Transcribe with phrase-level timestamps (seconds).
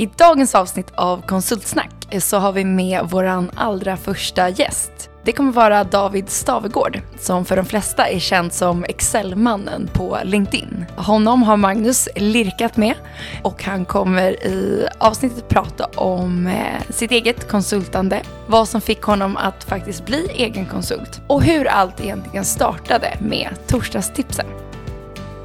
[0.00, 1.90] I dagens avsnitt av Konsultsnack
[2.20, 5.10] så har vi med vår allra första gäst.
[5.24, 10.84] Det kommer vara David Stavegård som för de flesta är känd som Excel-mannen på LinkedIn.
[10.96, 12.94] Honom har Magnus lirkat med
[13.42, 19.36] och han kommer i avsnittet prata om eh, sitt eget konsultande, vad som fick honom
[19.36, 24.46] att faktiskt bli egen konsult och hur allt egentligen startade med torsdagstipsen.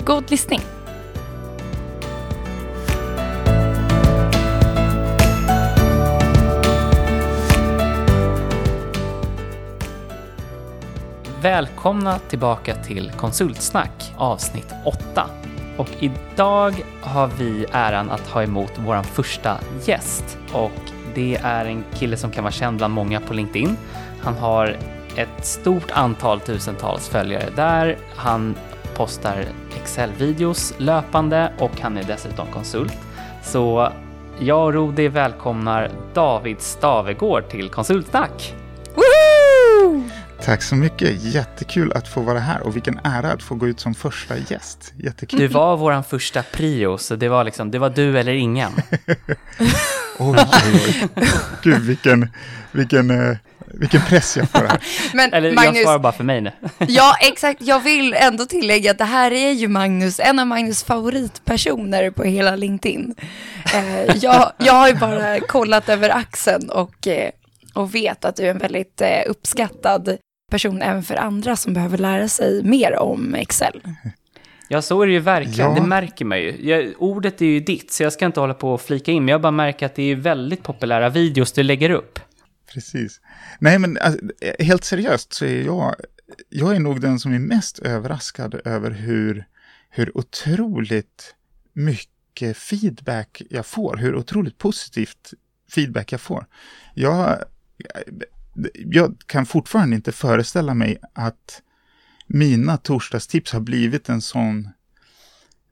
[0.06, 0.62] God lyssning!
[11.44, 15.30] Välkomna tillbaka till Konsultsnack avsnitt 8.
[15.78, 20.38] Och idag har vi äran att ha emot vår första gäst.
[20.54, 20.72] Och
[21.16, 23.78] det är en kille som kan vara känd bland många på LinkedIn.
[24.22, 24.78] Han har
[25.16, 27.98] ett stort antal tusentals följare där.
[28.16, 28.56] Han
[28.96, 29.46] postar
[29.82, 32.98] Excel-videos löpande och han är dessutom konsult.
[33.42, 33.92] Så
[34.40, 38.56] jag och Rodi välkomnar David Stavegård till Konsultsnack.
[40.46, 41.24] Tack så mycket.
[41.24, 44.94] Jättekul att få vara här och vilken ära att få gå ut som första gäst.
[44.98, 45.40] Jättekul.
[45.40, 48.72] Du var vår första prio, så det var liksom, det var du eller ingen.
[50.20, 51.28] oj, oj, oj.
[51.64, 52.30] Gud, vilken,
[52.72, 54.80] vilken, eh, vilken press jag får här.
[55.14, 56.52] Men eller Magnus, jag svarar bara för mig nu.
[56.88, 57.62] ja, exakt.
[57.62, 62.24] Jag vill ändå tillägga att det här är ju Magnus, en av Magnus favoritpersoner på
[62.24, 63.16] hela LinkedIn.
[63.74, 67.30] Eh, jag, jag har ju bara kollat över axeln och eh,
[67.74, 70.18] och vet att du är en väldigt uppskattad
[70.54, 73.82] person även för andra som behöver lära sig mer om Excel.
[74.68, 75.70] Ja, så är det ju verkligen.
[75.70, 75.76] Ja.
[75.76, 76.70] Det märker man ju.
[76.70, 79.32] Jag, ordet är ju ditt, så jag ska inte hålla på och flika in, men
[79.32, 82.20] jag bara märker att det är väldigt populära videos du lägger upp.
[82.74, 83.22] Precis.
[83.60, 84.20] Nej, men alltså,
[84.60, 85.96] helt seriöst så är jag,
[86.50, 89.46] jag är nog den som är mest överraskad över hur,
[89.90, 91.36] hur otroligt
[91.74, 95.34] mycket feedback jag får, hur otroligt positivt
[95.72, 96.46] feedback jag får.
[96.94, 97.38] Jag
[98.74, 101.62] jag kan fortfarande inte föreställa mig att
[102.28, 104.70] mina torsdagstips har blivit en sån,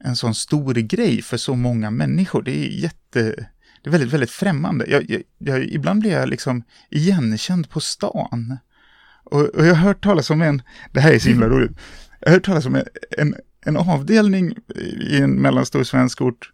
[0.03, 2.41] en sån stor grej för så många människor.
[2.41, 3.47] Det är jätte,
[3.81, 4.85] det är väldigt, väldigt främmande.
[4.87, 8.57] Jag, jag, jag, ibland blir jag liksom igenkänd på stan.
[9.23, 11.71] Och, och, jag har hört talas om en, det här är så himla roligt,
[12.19, 12.85] jag har hört talas om en,
[13.17, 14.55] en, en avdelning
[14.99, 16.51] i en mellanstor svensk ort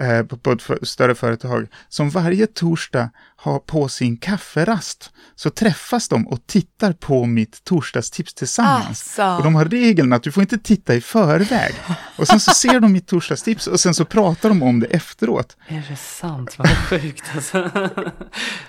[0.00, 6.28] Eh, på ett större företag som varje torsdag har på sin kafferast så träffas de
[6.28, 8.88] och tittar på mitt torsdagstips tillsammans.
[8.88, 9.22] Alltså.
[9.22, 11.74] Och de har regeln att du får inte titta i förväg.
[12.16, 15.56] Och sen så ser de mitt torsdagstips och sen så pratar de om det efteråt.
[15.68, 16.54] Är det sant?
[16.58, 17.70] Vad sjukt alltså.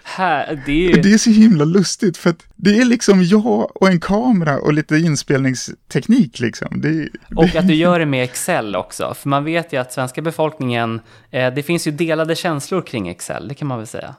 [0.03, 1.01] Här, det, är ju...
[1.01, 4.73] det är så himla lustigt för att det är liksom jag och en kamera och
[4.73, 6.81] lite inspelningsteknik liksom.
[6.81, 9.13] Det, och att du gör det med Excel också.
[9.13, 13.55] För man vet ju att svenska befolkningen, det finns ju delade känslor kring Excel, det
[13.55, 14.15] kan man väl säga.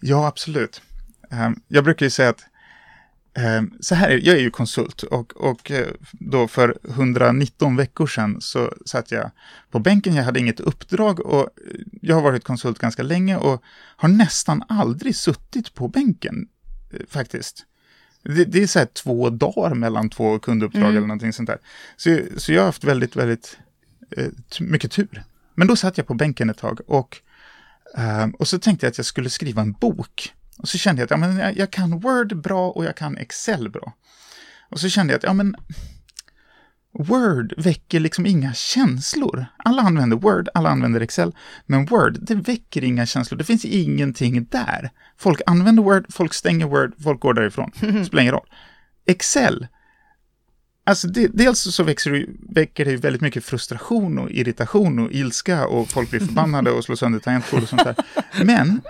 [0.00, 0.82] Ja, absolut.
[1.30, 2.44] Ehm, jag brukar ju säga att
[3.34, 8.40] ehm, så här, jag är ju konsult och, och eh, då för 119 veckor sedan
[8.40, 9.30] så satt jag
[9.70, 11.48] på bänken, jag hade inget uppdrag och
[12.02, 13.62] jag har varit konsult ganska länge och
[13.96, 16.48] har nästan aldrig suttit på bänken
[16.92, 17.66] eh, faktiskt.
[18.22, 20.96] Det, det är så här två dagar mellan två kunduppdrag mm.
[20.96, 21.58] eller någonting sånt där.
[21.96, 23.58] Så, så jag har haft väldigt, väldigt
[24.16, 24.28] eh,
[24.60, 25.24] mycket tur.
[25.60, 27.20] Men då satt jag på bänken ett tag och
[27.98, 30.32] Uh, och så tänkte jag att jag skulle skriva en bok.
[30.58, 33.16] Och så kände jag att ja, men jag, jag, kan Word bra och jag kan
[33.16, 33.92] Excel bra.
[34.68, 35.56] Och så kände jag att ja, men
[36.92, 39.46] Word väcker liksom inga känslor.
[39.56, 41.34] Alla använder Word, alla använder Excel,
[41.66, 43.38] men Word, det väcker inga känslor.
[43.38, 44.90] Det finns ingenting där.
[45.16, 47.70] Folk använder Word, folk stänger Word, folk går därifrån.
[47.80, 48.48] Det spelar ingen roll.
[49.06, 49.66] Excel,
[50.84, 55.90] Alltså det, dels så växer, väcker det väldigt mycket frustration och irritation och ilska och
[55.90, 57.96] folk blir förbannade och slår sönder tangentbord och sånt där.
[58.44, 58.80] Men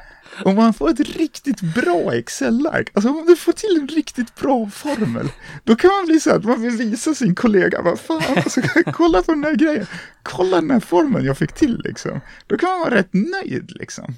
[0.44, 4.70] om man får ett riktigt bra Excel-ark, alltså om du får till en riktigt bra
[4.70, 5.28] formel,
[5.64, 8.60] då kan man bli så att man vill visa sin kollega, vad fan, alltså,
[8.92, 9.86] kolla på den här grejen,
[10.22, 12.20] kolla den här formeln jag fick till liksom.
[12.46, 14.14] Då kan man vara rätt nöjd liksom.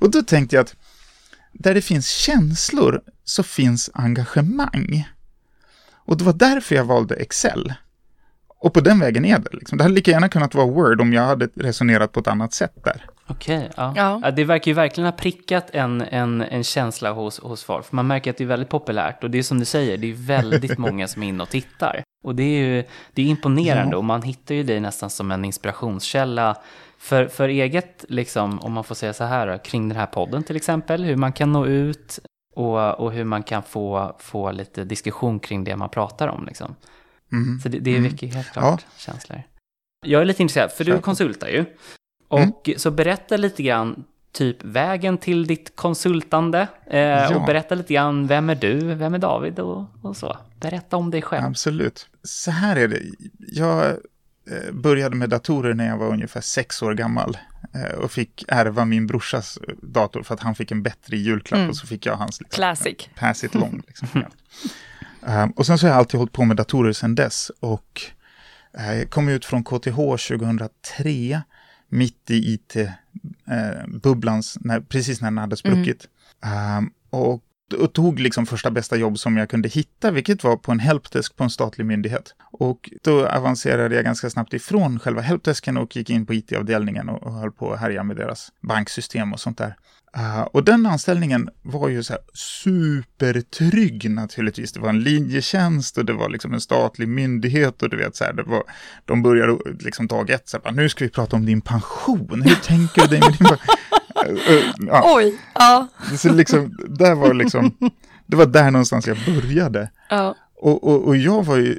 [0.00, 0.74] Och då tänkte jag att
[1.52, 5.08] där det finns känslor så finns engagemang.
[6.06, 7.72] Och det var därför jag valde Excel.
[8.58, 9.50] Och på den vägen är det.
[9.52, 9.78] Liksom.
[9.78, 12.84] Det hade lika gärna kunnat vara Word om jag hade resonerat på ett annat sätt
[12.84, 13.04] där.
[13.26, 13.92] Okej, okay, ja.
[13.96, 14.20] ja.
[14.22, 14.30] ja.
[14.30, 17.86] Det verkar ju verkligen ha prickat en, en, en känsla hos, hos folk.
[17.86, 19.24] För man märker att det är väldigt populärt.
[19.24, 22.02] Och det är som du säger, det är väldigt många som är inne och tittar.
[22.24, 23.92] Och det är ju det är imponerande.
[23.92, 23.98] Ja.
[23.98, 26.56] Och man hittar ju dig nästan som en inspirationskälla.
[26.98, 30.56] För, för eget, liksom, om man får säga så här, kring den här podden till
[30.56, 31.04] exempel.
[31.04, 32.18] Hur man kan nå ut,
[32.56, 36.46] och, och hur man kan få, få lite diskussion kring det man pratar om.
[36.46, 36.74] Liksom.
[37.32, 37.60] Mm.
[37.60, 38.36] Så det, det är mycket mm.
[38.36, 38.92] helt klart ja.
[38.98, 39.42] känslor.
[40.06, 41.64] Jag är lite intresserad, för du konsultar ju.
[42.28, 42.78] Och mm.
[42.78, 46.68] så berätta lite grann, typ vägen till ditt konsultande.
[46.86, 47.36] Eh, ja.
[47.36, 50.36] Och berätta lite grann, vem är du, vem är David och, och så.
[50.60, 51.44] Berätta om dig själv.
[51.46, 52.08] Absolut.
[52.22, 53.02] Så här är det,
[53.38, 53.96] jag
[54.72, 57.38] började med datorer när jag var ungefär sex år gammal
[57.74, 61.70] eh, och fick ärva min brorsas dator för att han fick en bättre julklapp mm.
[61.70, 62.40] och så fick jag hans.
[62.40, 63.08] Liksom, Classic.
[63.14, 63.82] Pass it long.
[63.86, 64.08] Liksom.
[65.20, 68.02] um, och sen så har jag alltid hållit på med datorer sedan dess och
[69.08, 71.42] kom ut från KTH 2003
[71.88, 76.08] mitt i IT-bubblan, eh, precis när den hade spruckit.
[76.44, 76.78] Mm.
[76.78, 77.42] Um, och,
[77.74, 81.36] och, tog liksom första bästa jobb som jag kunde hitta, vilket var på en helpdesk
[81.36, 82.34] på en statlig myndighet.
[82.52, 87.22] Och då avancerade jag ganska snabbt ifrån själva helpdesken och gick in på IT-avdelningen och,
[87.22, 89.76] och höll på att härja med deras banksystem och sånt där.
[90.18, 94.72] Uh, och den anställningen var ju så här supertrygg naturligtvis.
[94.72, 98.24] Det var en linjetjänst och det var liksom en statlig myndighet och du vet så
[98.24, 98.62] här, det var,
[99.04, 102.54] de började liksom dag ett så här, nu ska vi prata om din pension, hur
[102.54, 103.76] tänker du dig med din pension?
[104.24, 105.14] Uh, uh, ja.
[105.16, 105.88] Oj, ja.
[106.18, 107.76] Så liksom, där var liksom,
[108.26, 109.90] det var där någonstans jag började.
[110.10, 110.36] Ja.
[110.54, 111.78] Och, och, och jag var ju,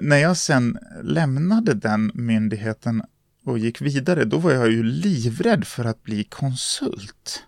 [0.00, 3.02] när jag sen lämnade den myndigheten
[3.44, 7.42] och gick vidare, då var jag ju livrädd för att bli konsult.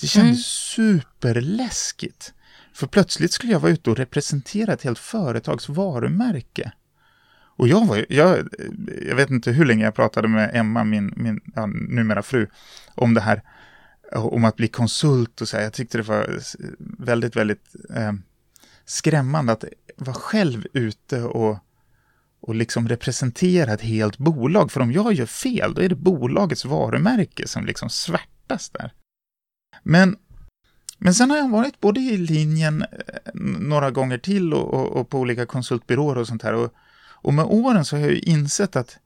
[0.00, 1.00] Det kändes mm.
[1.00, 2.32] superläskigt.
[2.72, 6.72] För plötsligt skulle jag vara ute och representera ett helt företags varumärke.
[7.60, 8.48] Och jag var jag,
[9.08, 12.46] jag vet inte hur länge jag pratade med Emma, min, min ja, numera fru,
[12.94, 13.42] om det här.
[14.12, 15.64] Om att bli konsult och så här.
[15.64, 16.40] Jag tyckte det var
[16.98, 18.12] väldigt, väldigt eh,
[18.84, 19.64] skrämmande att
[19.96, 21.58] vara själv ute och
[22.40, 24.72] och liksom representera ett helt bolag.
[24.72, 28.92] För om jag gör fel, då är det bolagets varumärke som liksom svärtas där.
[29.82, 30.16] Men,
[30.98, 35.08] men sen har jag varit både i linjen eh, några gånger till och, och, och
[35.08, 36.54] på olika konsultbyråer och sånt här.
[36.54, 36.74] Och,
[37.22, 38.98] och med åren så har jag ju insett att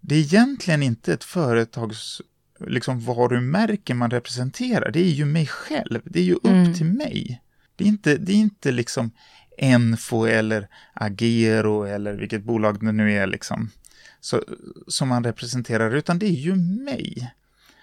[0.00, 2.20] det är egentligen inte ett företags
[2.66, 4.90] liksom varumärke man representerar.
[4.90, 6.00] Det är ju mig själv.
[6.04, 6.74] Det är ju upp mm.
[6.74, 7.42] till mig.
[7.76, 9.10] Det är inte, det är inte liksom
[9.58, 13.70] Enfo eller Agero eller vilket bolag det nu är liksom,
[14.20, 14.42] så,
[14.88, 17.32] som man representerar, utan det är ju mig.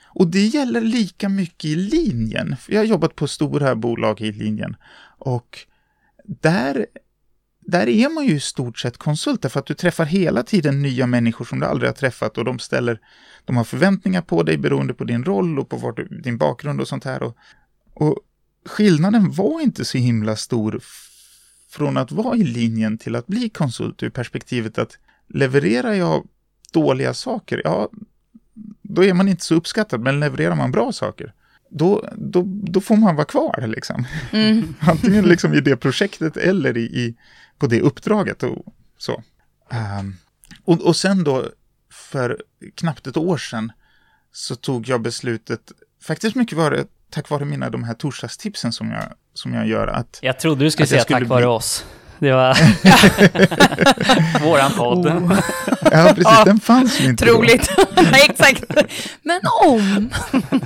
[0.04, 2.56] Och det gäller lika mycket i linjen.
[2.68, 4.76] Jag har jobbat på stora bolag i linjen
[5.18, 5.60] och
[6.26, 6.88] där,
[7.62, 11.08] där är man ju i stort sett konsult, för att du träffar hela tiden nya
[11.08, 13.00] människor som du aldrig har träffat och de ställer,
[13.46, 16.88] de har förväntningar på dig beroende på din roll och på du, din bakgrund och
[16.88, 17.24] sånt här.
[17.24, 17.38] Och,
[17.94, 18.20] och
[18.66, 20.82] skillnaden var inte så himla stor
[21.70, 24.98] från att vara i linjen till att bli konsult ur perspektivet att
[25.28, 26.28] levererar jag
[26.74, 27.90] dåliga saker, ja,
[28.82, 31.34] då är man inte så uppskattad, men levererar man bra saker,
[31.70, 34.06] då, då, då får man vara kvar liksom.
[34.32, 34.76] Mm.
[34.80, 37.16] Antingen liksom i det projektet eller i, i,
[37.62, 38.66] på det uppdraget och
[38.98, 39.24] så.
[40.00, 40.18] Um,
[40.66, 41.46] och, och sen då,
[41.92, 42.42] för
[42.76, 43.72] knappt ett år sedan,
[44.32, 45.72] så tog jag beslutet,
[46.04, 49.04] faktiskt mycket var det tack vare mina de här torsdagstipsen som jag,
[49.34, 49.88] som jag gör.
[49.88, 51.86] Att, jag trodde du skulle säga skulle tack vare oss.
[52.20, 52.58] Det var
[54.44, 55.06] våran podd.
[55.06, 55.40] Oh.
[55.92, 56.44] Ja, precis.
[56.46, 57.72] Den fanns ju inte Troligt.
[58.30, 58.64] Exakt.
[59.22, 60.10] Men om.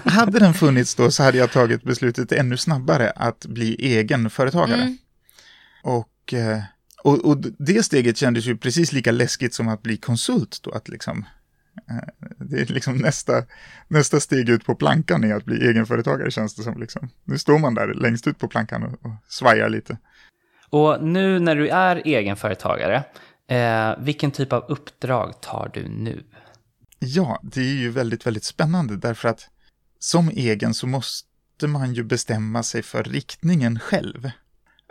[0.06, 4.81] hade den funnits då så hade jag tagit beslutet ännu snabbare att bli egen företagare.
[4.81, 4.98] Mm.
[5.83, 6.59] Och, eh,
[7.05, 10.71] och, och det steget kändes ju precis lika läskigt som att bli konsult då.
[10.71, 11.25] Att liksom
[11.89, 13.43] Eh, det är liksom nästa,
[13.87, 16.79] nästa steg ut på plankan är att bli egenföretagare känns det som.
[16.79, 17.09] Liksom.
[17.24, 19.97] Nu står man där längst ut på plankan och, och svajar lite.
[20.69, 23.03] Och nu när du är egenföretagare,
[23.47, 26.24] eh, vilken typ av uppdrag tar du nu?
[27.00, 29.50] Ja, det är ju väldigt, väldigt spännande därför att
[30.00, 34.29] som egen så måste man ju bestämma sig för riktningen själv.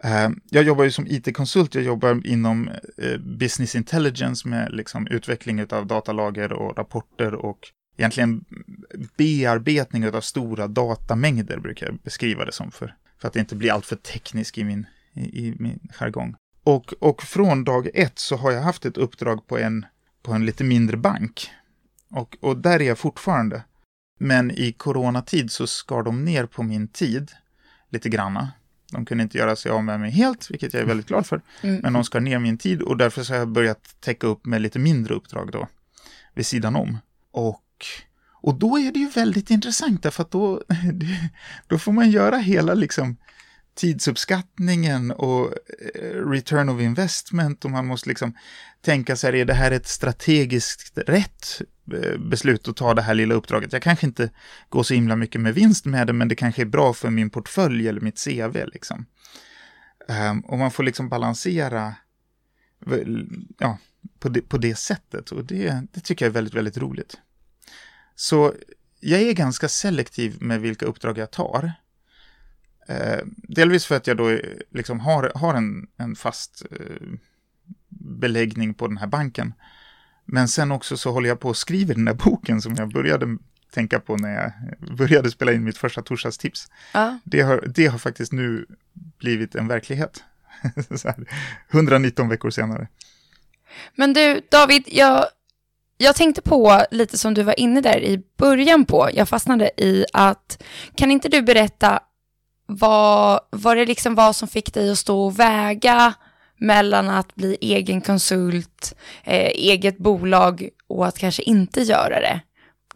[0.04, 2.68] Eh, jag jobbar ju som it-konsult, jag jobbar inom
[2.98, 7.58] eh, business intelligence med liksom utveckling av datalager och rapporter och
[7.96, 8.44] egentligen
[9.16, 13.96] bearbetning av stora datamängder brukar jag beskriva det som för, för att inte bli alltför
[13.96, 16.34] teknisk i min, i, i min jargong.
[16.64, 19.86] Och, och från dag ett så har jag haft ett uppdrag på en,
[20.22, 21.50] på en lite mindre bank.
[22.10, 23.62] Och, och där är jag fortfarande.
[24.18, 27.30] Men i coronatid så skar de ner på min tid
[27.90, 28.52] lite granna.
[28.94, 31.40] De kunde inte göra sig av med mig helt, vilket jag är väldigt glad för.
[31.62, 31.80] Mm.
[31.82, 34.62] Men de skar ner min tid och därför så har jag börjat täcka upp med
[34.62, 35.68] lite mindre uppdrag då,
[36.34, 36.98] vid sidan om.
[37.30, 37.62] Och,
[38.32, 40.62] och då är det ju väldigt intressant, därför att då,
[41.66, 43.16] då får man göra hela liksom
[43.74, 45.52] tidsuppskattningen och
[45.94, 48.34] eh, return of investment och man måste liksom
[48.80, 51.62] tänka sig, är det här ett strategiskt rätt
[51.92, 53.72] eh, beslut att ta det här lilla uppdraget?
[53.72, 54.30] Jag kanske inte
[54.68, 57.30] går så himla mycket med vinst med det, men det kanske är bra för min
[57.30, 59.06] portfölj eller mitt CV liksom.
[60.08, 61.94] Ehm, och man får liksom balansera
[63.58, 63.78] ja,
[64.18, 67.16] på, det, på det sättet och det, det tycker jag är väldigt, väldigt roligt.
[68.14, 68.54] Så
[69.00, 71.72] jag är ganska selektiv med vilka uppdrag jag tar.
[72.86, 74.38] Eh, delvis för att jag då
[74.70, 77.08] liksom har, har en, en fast eh,
[77.88, 79.54] beläggning på den här banken.
[80.24, 83.38] Men sen också så håller jag på och skriver den där boken som jag började
[83.74, 84.52] tänka på när jag
[84.96, 86.68] började spela in mitt första torsdagstips.
[86.92, 87.18] Ja.
[87.24, 88.66] Det, har, det har faktiskt nu
[89.18, 90.24] blivit en verklighet.
[91.04, 91.28] här,
[91.70, 92.88] 119 veckor senare.
[93.94, 95.26] Men du, David, jag,
[95.98, 99.10] jag tänkte på lite som du var inne där i början på.
[99.12, 100.62] Jag fastnade i att,
[100.94, 102.00] kan inte du berätta
[102.66, 106.14] vad, vad det liksom var som fick dig att stå och väga
[106.56, 108.94] mellan att bli egen konsult,
[109.24, 112.40] eh, eget bolag och att kanske inte göra det?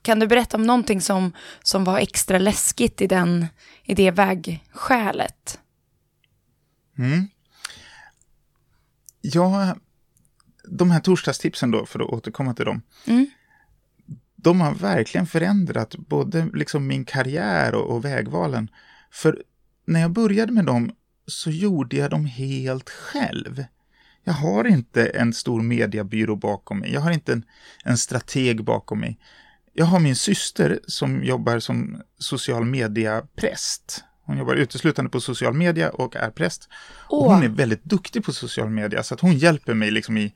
[0.02, 1.32] Kan du berätta om någonting som,
[1.62, 3.46] som var extra läskigt i, den,
[3.84, 5.60] i det vägskälet?
[6.98, 7.28] Mm.
[9.20, 9.76] Ja,
[10.64, 12.82] de här torsdagstipsen då, för att återkomma till dem.
[13.06, 13.26] Mm.
[14.37, 18.70] De har verkligen förändrat både liksom min karriär och, och vägvalen.
[19.10, 19.42] För
[19.88, 20.90] när jag började med dem
[21.26, 23.64] så gjorde jag dem helt själv.
[24.25, 26.92] Jag har inte en stor mediebyrå bakom mig.
[26.92, 27.45] Jag har inte en,
[27.85, 29.18] en strateg bakom mig.
[29.73, 34.04] Jag har min syster som jobbar som social media-präst.
[34.25, 36.68] Hon jobbar uteslutande på social media och är präst.
[37.09, 40.35] Och hon är väldigt duktig på social media, så att hon hjälper mig liksom i,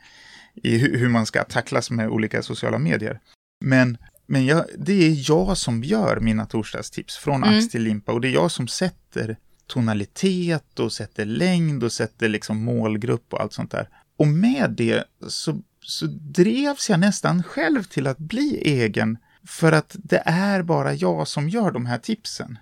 [0.55, 3.21] i hu- hur man ska tacklas med olika sociala medier.
[3.61, 3.99] Men,
[4.33, 7.59] men jag, det är jag som gör mina torsdagstips från Mm.
[7.59, 9.37] ax till limpa och det är jag som sätter
[9.67, 13.89] tonalitet och sätter längd och sätter liksom målgrupp och allt sånt där.
[14.17, 19.97] Och med det så, så drevs jag nästan själv till att bli egen för att
[19.99, 22.59] det är bara jag som gör de här tipsen.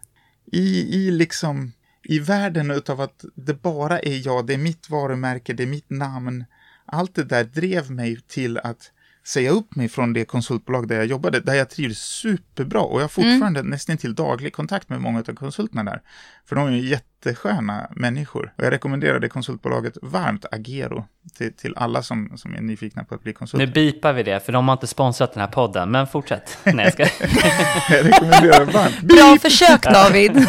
[0.53, 1.73] I, i liksom
[2.03, 5.91] i världen utav att det bara är jag, det är mitt varumärke, det är mitt
[5.91, 6.45] namn.
[6.85, 8.93] Allt det där drev mig till att
[9.33, 13.05] säga upp mig från det konsultbolag där jag jobbade, där jag trivdes superbra och jag
[13.05, 16.01] har fortfarande nästan till daglig kontakt med många av konsulterna där.
[16.49, 18.53] För de är ju jättesköna människor.
[18.59, 21.05] Och jag rekommenderar det konsultbolaget varmt, Agero,
[21.39, 23.67] till, till alla som, som är nyfikna på att bli Nu konsulter.
[23.67, 26.59] bipar vi det, för de har inte sponsrat den här podden, men fortsätt.
[26.65, 27.03] Nej, jag ska...
[27.97, 29.01] jag rekommenderar varmt.
[29.01, 30.33] Bra försök David!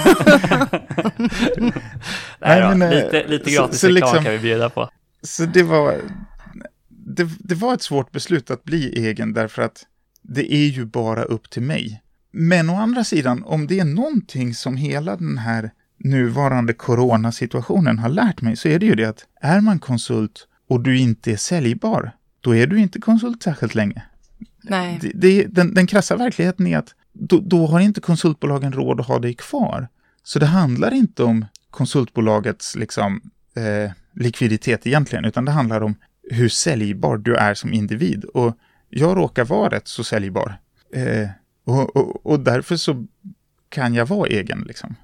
[1.58, 1.72] Nej,
[2.40, 4.90] Nej, men, eh, lite, lite så- gratis så reklam liksom- kan vi bjuda på.
[5.24, 5.96] Så det var,
[7.16, 9.86] det, det var ett svårt beslut att bli egen därför att
[10.22, 12.02] det är ju bara upp till mig.
[12.32, 18.10] Men å andra sidan, om det är någonting som hela den här nuvarande coronasituationen har
[18.10, 21.38] lärt mig så är det ju det att är man konsult och du inte är
[21.38, 24.04] säljbar, då är du inte konsult särskilt länge.
[24.62, 25.00] Nej.
[25.02, 29.08] Det, det, den, den krassa verkligheten är att då, då har inte konsultbolagen råd att
[29.08, 29.88] ha dig kvar.
[30.24, 33.22] Så det handlar inte om konsultbolagets liksom,
[33.56, 35.96] eh, likviditet egentligen, utan det handlar om
[36.32, 38.24] hur säljbar du är som individ.
[38.26, 38.58] Och
[38.90, 40.58] jag råkar vara rätt så säljbar.
[40.94, 41.30] Eh,
[41.66, 43.06] och, och, och därför så
[43.70, 44.64] kan jag vara egen.
[44.68, 44.96] Liksom.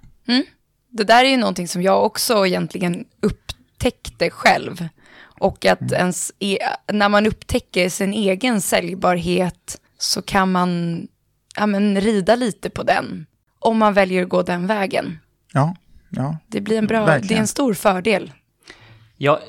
[0.90, 4.88] Det där är ju någonting som jag också egentligen upptäckte själv.
[5.20, 6.58] Och att ens e-
[6.92, 11.02] när man upptäcker sin egen säljbarhet så kan man
[11.56, 13.26] ja, men, rida lite på den.
[13.60, 15.20] Om man väljer att gå den vägen.
[15.54, 15.76] Ja,
[16.10, 16.38] ja.
[16.48, 17.28] Det blir en bra, Verkligen.
[17.28, 18.32] det är en stor fördel.
[19.18, 19.42] Ja,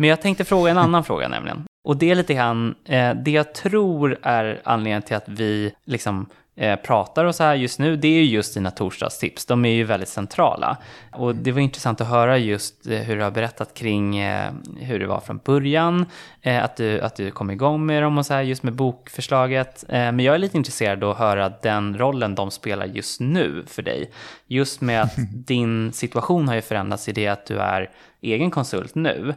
[0.00, 1.64] men jag tänkte fråga en annan fråga nämligen.
[1.84, 6.26] Och det är lite grann, eh, det jag tror är anledningen till att vi liksom
[6.56, 9.46] eh, pratar och så här just nu, det är ju just dina torsdagstips.
[9.46, 10.76] De är ju väldigt centrala.
[11.12, 14.98] Och det var intressant att höra just eh, hur du har berättat kring eh, hur
[14.98, 16.06] det var från början,
[16.44, 19.84] att, du, att du kom igång med dem och så här just med bokförslaget.
[19.88, 23.82] Men jag är lite intresserad av att höra den rollen de spelar just nu för
[23.82, 24.10] dig.
[24.46, 25.14] Just med att
[25.46, 27.90] din situation har ju förändrats i det att du är
[28.22, 29.34] egen konsult nu.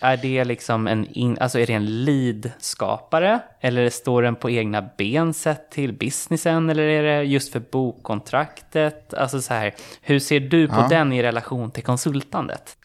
[0.00, 3.40] Är det liksom en, in, alltså är det en lead-skapare?
[3.60, 6.70] Eller står den på egna ben sett till businessen?
[6.70, 9.14] Eller är det just för bokkontraktet?
[9.14, 10.88] Alltså så här, hur ser du på Ja.
[10.88, 12.76] den i relation till konsultandet?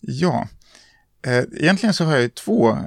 [0.00, 0.48] Ja,
[1.26, 2.78] eh, egentligen så har jag ju två,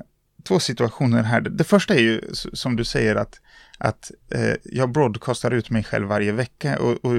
[0.44, 1.42] två situationer här.
[1.42, 3.40] Det första är ju som du säger att,
[3.78, 7.16] att eh, jag broadcastar ut mig själv varje vecka och, och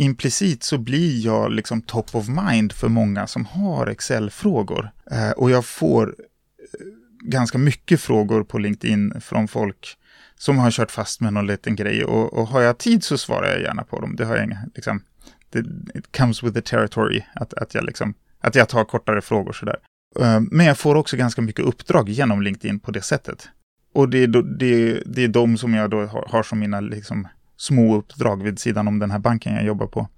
[0.00, 4.90] implicit så blir jag liksom top of mind för många som har Excel-frågor.
[5.10, 9.96] Eh, och jag får eh, ganska mycket frågor på LinkedIn från folk
[10.36, 13.48] som har kört fast med någon liten grej och, och har jag tid så svarar
[13.50, 14.16] jag gärna på dem.
[14.16, 15.02] Det har jag inga, liksom,
[15.50, 15.58] det,
[15.94, 19.76] it comes with the territory, att, att jag liksom att jag tar kortare frågor sådär.
[20.20, 23.48] Eh, Men jag får också ganska mycket uppdrag genom LinkedIn på det sättet.
[23.94, 26.80] Och det är, då, det, det är de som jag då har, har som mina
[26.80, 27.28] liksom,
[27.60, 30.08] små uppdrag vid sidan om den här banken jag jobbar på.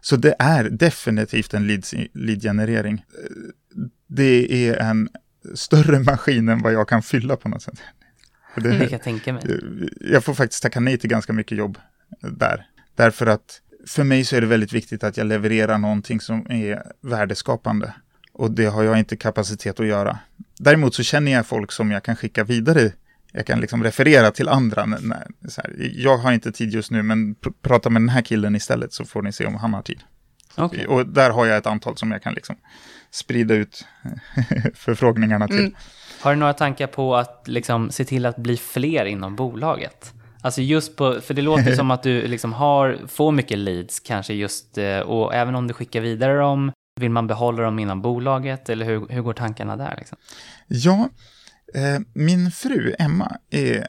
[0.00, 3.04] Så det är definitivt en lead- lead-generering.
[4.06, 5.08] Det är en
[5.54, 7.78] större maskin än vad jag kan fylla på något sätt.
[8.54, 9.42] För Det kan jag tänka mig.
[10.00, 11.78] jag får faktiskt tacka nej till ganska mycket jobb
[12.20, 12.66] där.
[12.96, 16.82] Därför att för mig så är det väldigt viktigt att jag levererar någonting som är
[17.00, 17.92] värdeskapande.
[18.32, 20.18] Och det har jag inte kapacitet att göra.
[20.58, 22.92] Däremot så känner jag folk som jag kan skicka vidare.
[23.32, 24.86] Jag kan liksom referera till andra.
[24.86, 28.56] När, här, jag har inte tid just nu, men pr prata med den här killen
[28.56, 30.00] istället så får ni se om han har tid.
[30.54, 30.86] Okej.
[30.86, 32.56] Och där har jag ett antal som jag kan liksom
[33.10, 33.86] sprida ut
[34.74, 35.58] förfrågningarna till.
[35.58, 35.74] Mm.
[36.20, 40.12] Har du några tankar på att liksom se till att bli fler inom bolaget?
[40.40, 44.34] Alltså just på, för det låter som att du liksom har, får mycket leads kanske
[44.34, 48.68] just, eh, och även om du skickar vidare dem, vill man behålla dem inom bolaget
[48.68, 49.94] eller hur, hur går tankarna där?
[49.98, 50.18] Liksom?
[50.66, 51.08] Ja,
[52.14, 53.86] min fru Emma är,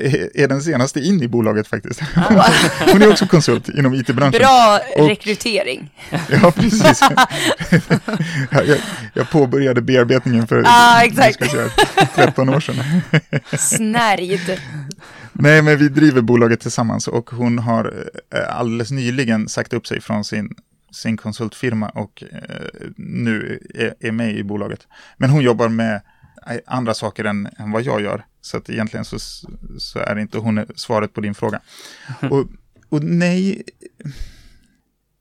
[0.00, 2.00] är, är den senaste in i bolaget faktiskt.
[2.92, 4.38] Hon är också konsult inom it-branschen.
[4.38, 5.94] Bra Och- rekrytering.
[6.42, 7.00] Ja, precis.
[8.50, 8.78] jag,
[9.14, 11.50] jag påbörjade bearbetningen för Ah, exakt.
[11.50, 11.68] säga,
[12.14, 12.76] 13 år sedan.
[13.58, 14.60] Snärjd.
[15.32, 18.04] Nej, men vi driver bolaget tillsammans och hon har
[18.34, 20.50] eh, alldeles nyligen sagt upp sig från sin,
[20.92, 22.38] sin konsultfirma och eh,
[22.96, 24.80] nu är, är med i bolaget.
[25.16, 26.00] Men hon jobbar med eh,
[26.66, 28.24] andra saker än, än vad jag gör.
[28.40, 29.18] Så att egentligen så,
[29.78, 31.60] så är inte hon svaret på din fråga.
[32.30, 32.46] Och,
[32.88, 33.62] och nej,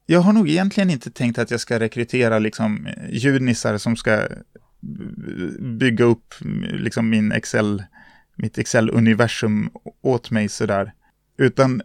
[0.06, 4.28] jag har nog egentligen inte tänkt att jag ska rekrytera liksom ljudnissar som ska
[5.60, 7.84] bygga upp liksom min Excel,
[8.36, 9.70] mitt Excel-universum
[10.02, 10.94] åt mig sådär.
[11.38, 11.82] Utan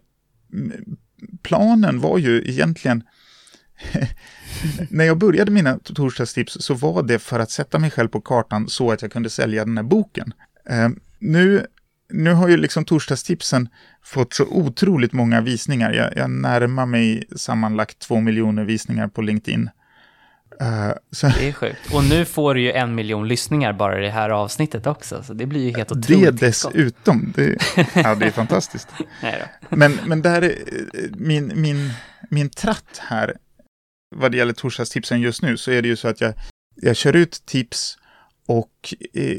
[0.52, 0.96] mm,
[1.42, 3.02] planen var ju egentligen,
[4.90, 8.68] när jag började mina torsdagstips så var det för att sätta mig själv på kartan
[8.68, 10.34] så att jag kunde sälja den här boken.
[10.68, 11.66] Eh, nu,
[12.12, 13.68] nu har ju liksom torsdagstipsen
[14.02, 15.92] fått så otroligt många visningar.
[15.92, 19.70] Jag, jag närmar mig sammanlagt två miljoner visningar på LinkedIn.
[20.60, 21.94] Eh, så Det är sjukt.
[21.94, 25.34] Och nu får du ju en miljon lyssningar bara i det här avsnittet också, så
[25.34, 26.72] det blir ju helt det otroligt tillskott.
[26.72, 27.56] dessutom, det,
[27.94, 28.88] ja, det är fantastiskt.
[29.68, 31.90] Men, men där är eh, min, min,
[32.30, 33.36] min tratt här,
[34.10, 36.34] vad det gäller torsdagstipsen just nu, så är det ju så att jag,
[36.74, 37.98] jag kör ut tips
[38.46, 39.38] och eh,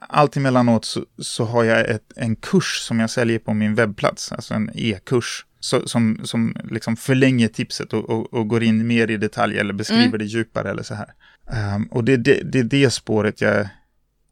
[0.00, 4.32] allt emellanåt så, så har jag ett, en kurs som jag säljer på min webbplats,
[4.32, 5.46] alltså en e-kurs.
[5.60, 9.72] Så, som som liksom förlänger tipset och, och, och går in mer i detalj eller
[9.74, 10.18] beskriver Mm.
[10.18, 11.14] det djupare eller så här.
[11.52, 13.68] Ehm, och det är det, det, är det spåret jag,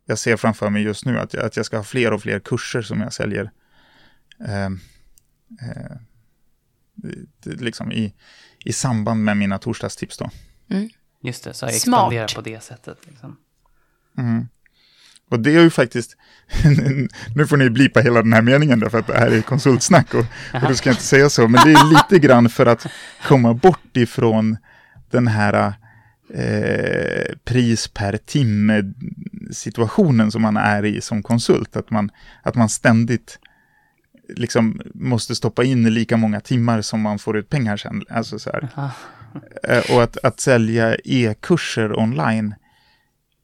[0.06, 2.40] jag ser framför mig just nu, att jag, att jag ska ha fler och fler
[2.40, 3.50] kurser som jag säljer.
[4.46, 4.70] Eh,
[7.42, 8.14] det- liksom i,
[8.64, 10.30] i samband med mina torsdagstips då.
[11.22, 12.12] Just det, så jag Smart.
[12.12, 12.98] expanderar på det sättet.
[13.06, 13.36] Liksom.
[14.18, 14.48] Mm.
[15.30, 16.16] Och det är ju faktiskt,
[17.34, 20.26] nu får ni blipa hela den här meningen därför att det här är konsultsnack och,
[20.54, 22.86] och då ska jag inte säga så, men det är lite grann för att
[23.22, 24.56] komma bort ifrån
[25.10, 25.74] den här
[26.34, 28.92] eh, pris per timme
[29.52, 32.10] situationen som man är i som konsult, att man,
[32.42, 33.38] att man ständigt
[34.36, 38.04] liksom måste stoppa in lika många timmar som man får ut pengar sen.
[38.08, 38.68] Alltså så här.
[39.62, 42.54] Eh, Och att, att sälja e-kurser online,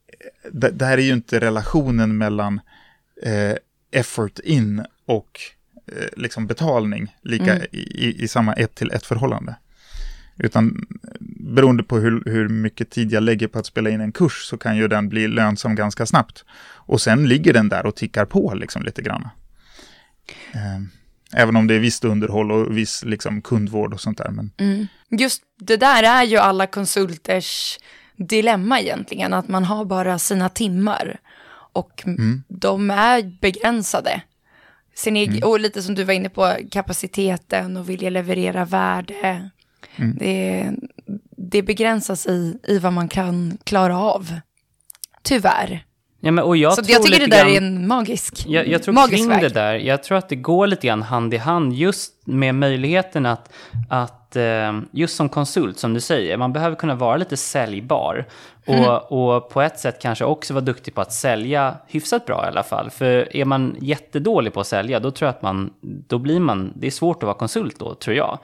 [0.07, 2.59] eh, det, det här är ju inte relationen mellan
[3.23, 3.55] eh,
[3.91, 5.39] effort in och
[5.91, 7.67] eh, liksom betalning lika Mm.
[7.71, 9.55] i, i, i samma ett till ett förhållande.
[10.39, 14.11] Utan eh, beroende på hur, hur mycket tid jag lägger på att spela in en
[14.11, 16.45] kurs så kan ju den bli lönsam ganska snabbt.
[16.89, 19.27] Och sen ligger den där och tickar på liksom lite grann.
[20.53, 20.81] Eh,
[21.41, 24.29] även om det är visst underhåll och viss liksom kundvård och sånt där.
[24.29, 24.87] Men Mm.
[25.09, 27.79] Just det där är ju alla konsulters
[28.15, 31.19] dilemma egentligen, att man har bara sina timmar
[31.73, 32.43] och Mm.
[32.47, 34.21] de är begränsade.
[34.95, 39.49] Sin egen, Och lite som du var inne på, kapaciteten och vilja leverera värde.
[39.95, 40.17] Mm.
[40.19, 40.71] Det,
[41.37, 44.39] det begränsas i, i vad man kan klara av.
[45.21, 45.85] Tyvärr.
[46.19, 48.67] Ja, men, och jag Så tror jag tycker det där grann- är en magisk, Jag,
[48.67, 49.41] jag tror magisk kring väg.
[49.41, 53.25] det där, jag tror att det går lite grann hand i hand just med möjligheten
[53.25, 53.53] att,
[53.89, 58.25] att eh, just som konsult, som du säger, man behöver kunna vara lite säljbar.
[58.67, 62.47] Och, och på ett sätt kanske också vara duktig på att sälja hyfsat bra i
[62.47, 62.89] alla fall.
[62.89, 66.73] För är man jättedålig på att sälja, då tror jag att man, då blir man,
[66.75, 68.39] det är svårt att vara konsult då, tror jag.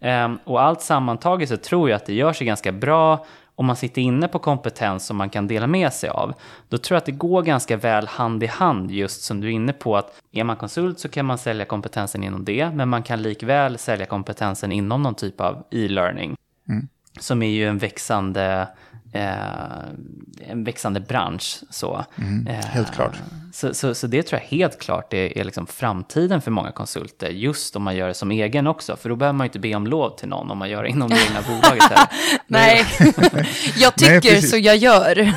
[0.00, 3.26] Ehm, och allt sammantaget så tror jag att det gör sig ganska bra
[3.58, 6.34] om man sitter inne på kompetens som man kan dela med sig av,
[6.68, 9.52] då tror jag att det går ganska väl hand i hand just som du är
[9.52, 13.02] inne på att är man konsult så kan man sälja kompetensen inom det, men man
[13.02, 16.36] kan likväl sälja kompetensen inom någon typ av e-learning.
[17.20, 18.68] Som är ju en växande,
[19.12, 21.58] en växande bransch.
[21.70, 22.04] Så.
[22.48, 23.16] Eh, helt klart.
[23.52, 27.28] Så, så, så det tror jag helt klart är, är liksom framtiden för många konsulter,
[27.28, 29.74] just om man gör det som egen också, för då behöver man ju inte be
[29.74, 31.82] om lov till någon om man gör det inom det egna bolaget.
[31.82, 32.08] Här.
[32.46, 32.86] Nej,
[33.76, 34.50] jag tycker precis.
[34.50, 35.14] så jag gör.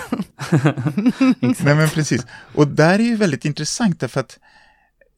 [1.63, 2.25] Nej, men precis.
[2.55, 4.39] Och där är ju väldigt intressant därför att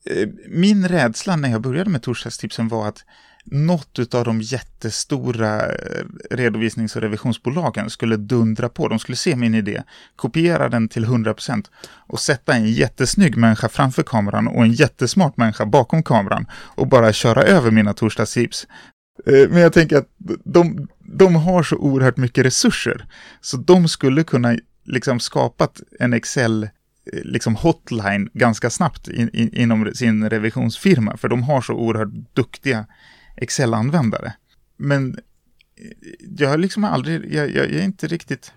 [0.10, 3.06] eh, min rädsla när jag började med torsdagstipsen var att
[3.44, 8.88] något av de jättestora eh, redovisnings och revisionsbolagen skulle dundra på.
[8.88, 9.84] De skulle se min idé,
[10.16, 11.66] kopiera den till 100%
[12.08, 17.14] och sätta en jättesnygg människa framför kameran och en jättesmart människa bakom kameran och bara
[17.14, 18.68] köra över mina torsdagstips.
[19.26, 20.10] Eh, men jag tänker att
[20.44, 23.06] de, de har så oerhört mycket resurser,
[23.42, 26.70] så de skulle kunna liksom skapat en Excel eh,
[27.24, 32.86] liksom hotline ganska snabbt in, in, inom sin revisionsfirma, för de har så oerhört duktiga
[33.36, 34.34] Excel-användare.
[34.78, 35.20] Men
[36.38, 38.54] jag har liksom aldrig, jag, jag, jag, är inte riktigt,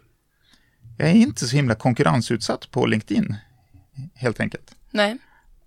[0.99, 3.37] jag är inte så himla konkurrensutsatt på LinkedIn,
[4.15, 4.75] helt enkelt.
[4.91, 5.19] Nej.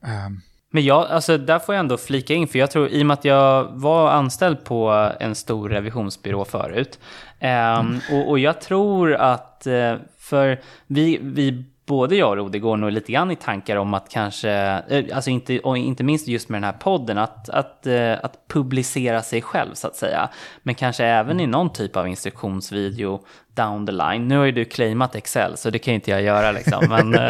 [0.01, 0.41] Um,
[0.71, 3.13] men jag, alltså där får jag ändå flika in, för jag tror, i och med
[3.13, 6.99] att jag var anställd på en stor revisionsbyrå förut,
[7.41, 7.99] um, mm.
[8.11, 12.91] och, och, jag tror att, uh, för vi, vi både jag och Rode går nog
[12.91, 14.51] lite grann i tankar om att kanske,
[14.89, 18.47] eh, alltså inte, och inte minst just med den här podden, att, att, eh, att
[18.47, 20.29] publicera sig själv så att säga.
[20.63, 23.19] Men kanske även i någon typ av instruktionsvideo
[23.59, 24.27] down the line.
[24.27, 26.85] Nu har ju du claimat Excel, så det kan ju inte jag göra liksom.
[26.89, 27.21] Men eh,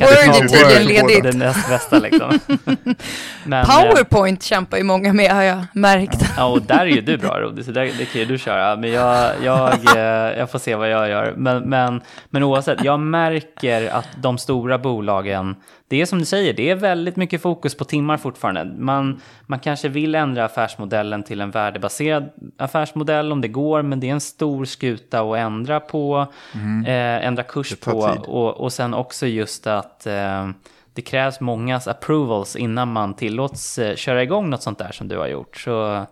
[0.00, 1.22] jag kan Word är tydligen ledigt.
[1.22, 2.38] Det näst bästa liksom.
[3.44, 6.24] men, PowerPoint kämpar ju många med har jag märkt.
[6.36, 8.76] ja, och där är ju du bra Rodi, så där, det kan ju du köra.
[8.76, 9.78] Men jag, jag,
[10.38, 11.34] jag får se vad jag gör.
[11.36, 15.56] Men, men, men oavsett, jag märker att de stora bolagen
[15.88, 18.64] det är som du säger, det är väldigt mycket fokus på timmar fortfarande.
[18.64, 24.08] Man, man kanske vill ändra affärsmodellen till en värdebaserad affärsmodell om det går, men det
[24.08, 26.84] är en stor skuta att ändra på, mm.
[26.84, 30.48] eh, ändra kurs på och, och sen också just att eh,
[30.94, 35.18] det krävs mångas approvals innan man tillåts eh, köra igång något sånt där som du
[35.18, 35.56] har gjort.
[35.56, 36.06] Så, mm.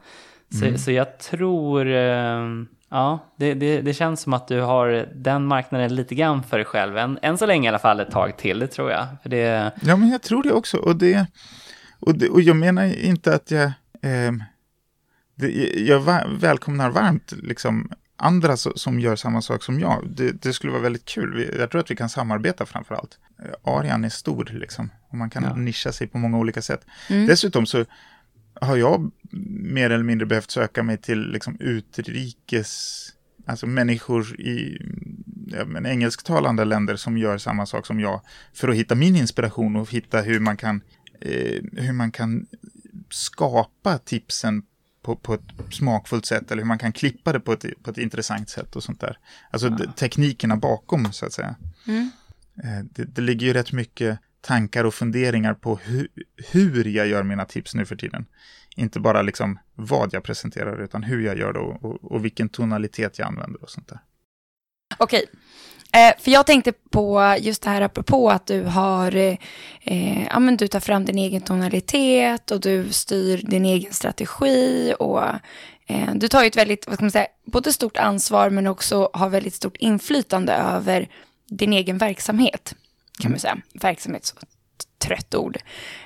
[0.51, 2.41] så, så, jag tror eh,
[2.91, 6.67] Ja, det, det, det, känns som att du har den marknaden lite grann för dig
[6.67, 6.99] själv.
[6.99, 9.07] Än, än så länge i alla fall ett tag till, det tror jag.
[9.23, 9.73] För det...
[9.83, 10.77] Ja, men jag tror det också.
[10.77, 11.27] Och, det,
[12.01, 13.65] och, det, och jag menar inte att jag...
[14.03, 14.33] Eh,
[15.35, 15.49] det,
[15.87, 16.01] jag
[16.41, 20.05] välkomnar varmt liksom, andra som gör samma sak som jag.
[20.11, 21.51] Det, det, skulle vara väldigt kul.
[21.59, 23.19] Jag tror att vi kan samarbeta framför allt.
[23.63, 24.91] Arian är stor liksom.
[25.09, 25.55] Och man kan ja.
[25.55, 26.87] nischa sig på många olika sätt.
[27.11, 27.27] Mm.
[27.27, 27.85] Dessutom så
[28.61, 29.11] har jag
[29.61, 33.03] mer eller mindre behövt söka mig till liksom utrikes,
[33.47, 34.79] alltså människor i
[35.47, 38.21] ja, men engelsktalande länder som gör samma sak som jag
[38.53, 40.81] för att hitta min inspiration och hitta hur man kan,
[41.21, 42.47] eh, hur man kan
[43.11, 44.63] skapa tipsen
[45.03, 45.41] på, på, ett
[45.71, 48.83] smakfullt sätt eller hur man kan klippa det på ett, på ett intressant sätt och
[48.83, 49.19] sånt där.
[49.51, 49.93] Alltså ja.
[49.97, 51.57] teknikerna bakom så att säga.
[51.87, 52.11] Mm.
[52.65, 56.09] Eh, det, det, ligger ju rätt mycket tankar och funderingar på hur,
[56.51, 58.27] hur jag gör mina tips nu för tiden.
[58.77, 62.49] Inte bara liksom vad jag presenterar, utan hur jag gör det och, och, och vilken
[62.49, 63.99] tonalitet jag använder och sånt där.
[64.99, 65.27] Okej,
[65.93, 70.57] eh, för jag tänkte på just det här apropå att du har, eh, ja men
[70.57, 75.23] du tar fram din egen tonalitet och du styr din egen strategi och
[75.87, 79.11] eh, du tar ju ett väldigt, vad ska man säga, både stort ansvar men också
[79.13, 81.09] har väldigt stort inflytande över
[81.49, 82.75] din egen verksamhet
[83.21, 83.59] kan man säga.
[83.75, 84.37] Verksamhet, så
[84.99, 85.57] trött ord.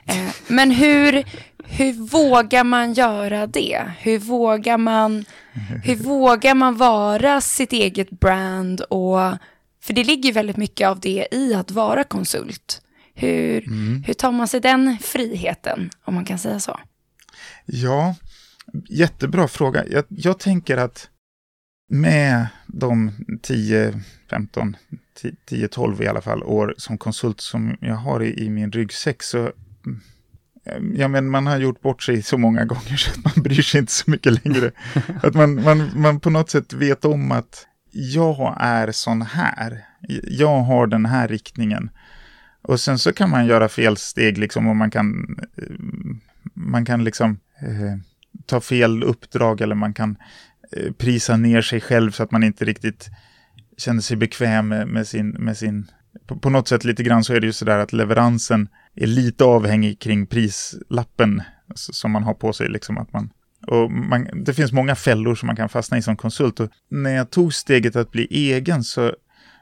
[0.07, 1.25] Eh, men hur,
[1.65, 3.93] hur vågar man göra det?
[3.99, 5.25] Hur vågar man,
[5.85, 8.81] hur vågar man vara sitt eget brand?
[8.81, 9.19] Och,
[9.83, 12.83] för det ligger väldigt mycket av det i att vara konsult.
[13.15, 14.03] Hur, mm.
[14.07, 16.81] hur tar man sig den friheten, om man kan säga så?
[17.67, 18.15] Ja,
[18.89, 19.85] jättebra fråga.
[19.87, 21.09] Jag, jag tänker att
[21.89, 24.77] med de 10, 15,
[25.47, 29.23] 10, 12 i alla fall år som konsult som jag har i, i min ryggsäck
[29.23, 30.01] så mm,
[30.97, 33.81] Ja, men man har gjort bort sig så många gånger så att man bryr sig
[33.81, 34.71] inte så mycket längre.
[35.23, 39.85] att man, man, man på något sätt vet om att jag är sån här.
[40.25, 41.91] Jag har den här riktningen.
[42.63, 45.65] Och sen så kan man göra felsteg liksom och man kan, eh,
[46.55, 47.97] man kan liksom eh,
[48.47, 50.17] ta fel uppdrag eller man kan
[50.73, 53.11] Eh, prisa ner sig själv så att man inte riktigt
[53.81, 55.29] känner sig bekväm med, med sin...
[55.29, 55.91] Med sin
[56.27, 59.45] på, på, något sätt lite grann så är det ju sådär att leveransen är lite
[59.45, 61.43] avhängig kring prislappen
[61.75, 62.69] som man har på sig.
[62.69, 63.31] Liksom att man,
[63.67, 66.61] och man, det finns många fällor som man kan fastna i som konsult.
[66.61, 69.15] Och när jag tog steget att bli egen så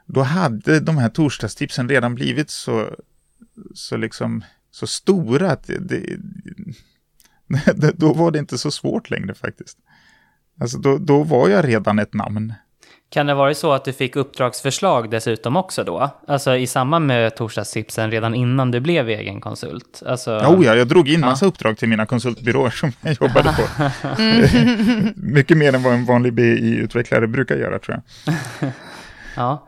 [0.05, 2.95] då hade de här torsdagstipsen redan blivit så,
[3.73, 6.17] så, liksom, så stora att det, det,
[7.97, 9.77] då var det inte så svårt längre faktiskt.
[10.59, 12.53] Alltså då, då var jag redan ett namn.
[13.11, 16.09] Kan det vara så att du fick uppdragsförslag dessutom också då?
[16.27, 20.03] Alltså i samband med torsdagstipsen redan innan du blev egen konsult?
[20.05, 20.31] Alltså...
[20.31, 21.49] Oh ja, jag drog in massa ja.
[21.49, 23.83] uppdrag till mina konsultbyråer som jag jobbade på.
[24.21, 25.13] mm.
[25.15, 28.33] Mycket mer än vad en vanlig BI-utvecklare brukar göra tror jag.
[29.35, 29.67] ja.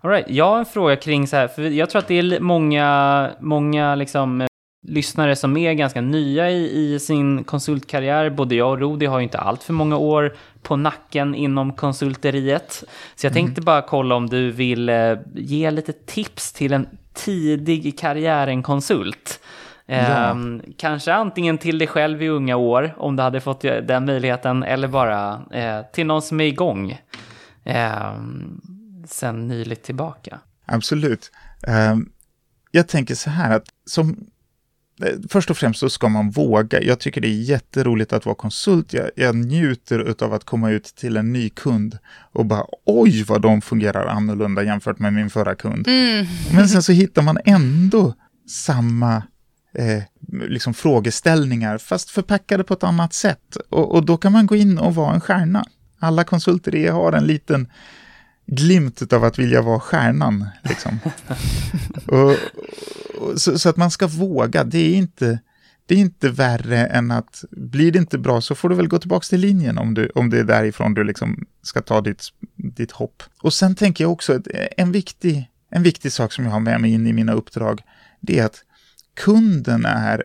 [0.00, 0.26] All right.
[0.28, 3.94] Jag har en fråga kring så här, för jag tror att det är många, många
[3.94, 4.46] liksom
[4.82, 8.30] lyssnare som är ganska nya i, i sin konsultkarriär.
[8.30, 12.84] Både jag och Rodi har ju inte allt för många år på nacken inom konsulteriet.
[13.14, 17.98] Så jag tänkte bara kolla om du vill eh, ge lite tips till en tidig
[17.98, 19.40] karriären konsult.
[19.86, 19.96] Ja.
[19.96, 24.62] Ehm, kanske antingen till dig själv i unga år, om du hade fått den möjligheten,
[24.62, 27.00] eller bara eh, till någon som är igång
[27.64, 28.60] ehm,
[29.08, 30.38] sen nyligt tillbaka.
[30.66, 31.30] Absolut.
[31.66, 32.12] Ehm,
[32.70, 34.14] jag tänker så här att som eh,
[35.28, 36.82] Först och främst så ska man våga.
[36.82, 38.92] Jag tycker det är jätteroligt att vara konsult.
[38.92, 41.98] Jag, jag njuter av att komma ut till en ny kund
[42.32, 45.86] och bara oj vad de fungerar annorlunda jämfört med min förra kund.
[46.54, 48.14] Men sen så hittar man ändå
[48.48, 49.16] samma
[49.74, 50.02] eh,
[50.48, 53.56] liksom frågeställningar fast förpackade på ett annat sätt.
[53.70, 55.64] Och, och då kan man gå in och vara en stjärna.
[55.98, 57.68] Alla konsulter är- har en liten
[58.46, 60.46] glimt av att vilja vara stjärnan.
[60.62, 60.98] Liksom.
[62.06, 62.36] och,
[63.36, 65.38] så, så att man ska våga, det är, inte,
[65.86, 68.98] det är inte värre än att blir det inte bra så får du väl gå
[68.98, 72.92] tillbaka till linjen om, du, om det är därifrån du liksom ska ta ditt, ditt
[72.92, 73.22] hopp.
[73.42, 76.80] Och sen tänker jag också att en viktig, en viktig sak som jag har med
[76.80, 77.82] mig in i mina uppdrag,
[78.20, 78.64] det är att
[79.14, 80.24] kunden är,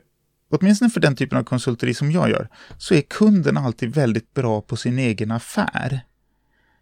[0.49, 4.61] åtminstone för den typen av konsulteri som jag gör, så är kunden alltid väldigt bra
[4.61, 6.01] på sin egen affär.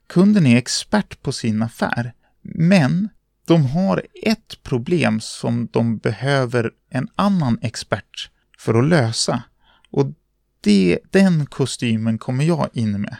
[0.08, 3.10] Kunden är expert på sin affär, men
[3.45, 9.43] de har ett problem som de behöver en annan expert för att lösa.
[9.91, 10.06] Och
[10.62, 13.17] det, den kostymen kommer jag in med.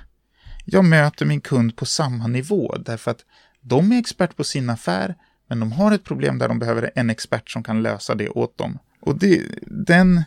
[0.66, 3.26] Jag möter min kund på samma nivå därför att
[3.62, 5.16] de är expert på sin affär,
[5.50, 8.58] men de har ett problem där de behöver en expert som kan lösa det åt
[8.58, 8.78] dem.
[9.02, 10.24] Och det, den,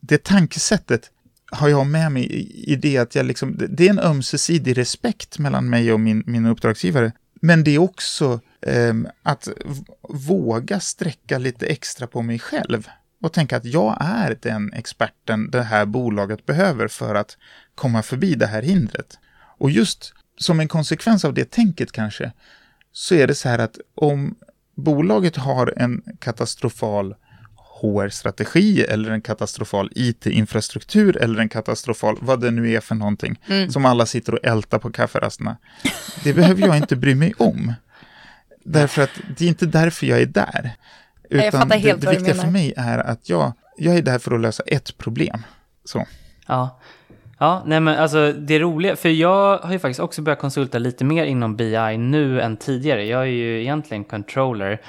[0.00, 1.10] det tankesättet
[1.52, 2.24] har jag med mig
[2.72, 6.22] i, det att jag liksom, det- det är en ömsesidig respekt mellan mig och min,
[6.26, 7.12] min uppdragsgivare.
[7.44, 9.48] Men det är också eh, att
[10.08, 12.88] våga sträcka lite extra på mig själv
[13.22, 17.36] och tänka att jag är den experten det här bolaget behöver för att
[17.74, 19.18] komma förbi det här hindret.
[19.58, 22.32] Och just som en konsekvens av det tänket kanske,
[22.92, 24.34] så är det så här att om
[24.74, 27.14] bolaget har en katastrofal
[27.84, 33.84] HR-strategi eller en katastrofal IT-infrastruktur eller en katastrofal, vad det nu är för någonting, som
[33.84, 35.56] alla sitter och ältar på kafferasterna.
[36.24, 37.72] Det behöver jag inte bry mig om.
[38.64, 40.70] Därför att det är inte därför jag är där.
[41.30, 44.62] Utan det, det viktiga för mig är att jag, jag är där för att lösa
[44.66, 45.42] ett problem.
[45.84, 46.06] Så.
[46.46, 46.80] Ja.
[47.38, 51.04] Ja, nej men alltså det roliga, för jag har ju faktiskt också börjat konsulta lite
[51.04, 53.04] mer inom BI nu än tidigare.
[53.04, 54.80] Jag är ju egentligen controller.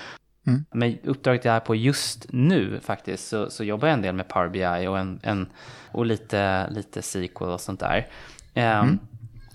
[0.48, 0.66] Mm.
[0.72, 4.28] Men uppdraget jag är på just nu faktiskt så, så jobbar jag en del med
[4.28, 5.48] Power BI och, en, en,
[5.92, 8.08] och lite, lite SQL och sånt där.
[8.54, 9.00] Ehm,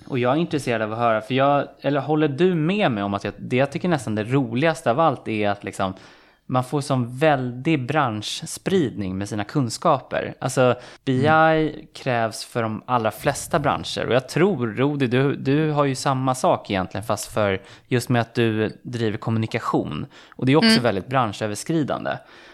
[0.07, 3.15] Och jag är intresserad av att höra, för jag, eller håller du med mig om
[3.15, 5.95] att jag, det jag tycker nästan det roligaste av allt är att liksom
[6.51, 10.35] man får sån väldig branschspridning med sina kunskaper.
[10.41, 15.85] Alltså BI krävs för de allra flesta branscher och jag tror, Rodi, du, du har
[15.85, 20.07] ju samma sak egentligen fast för just med att du driver kommunikation.
[20.31, 22.11] Och det är också väldigt branschöverskridande.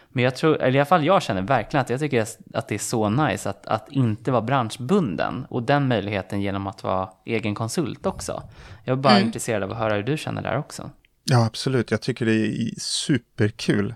[0.08, 2.74] Men jag tror, eller i alla fall jag känner verkligen att jag tycker att det
[2.74, 5.46] är så nice att, att inte vara branschbunden.
[5.48, 8.42] Och den möjligheten genom att vara egen konsult också.
[8.84, 10.90] Jag är bara intresserad av att höra hur du känner där också.
[11.30, 11.90] Ja, absolut.
[11.90, 13.94] Jag tycker det är superkul.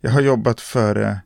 [0.00, 1.16] Jag har jobbat för, eh,